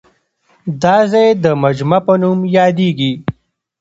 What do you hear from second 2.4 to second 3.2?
یادېږي.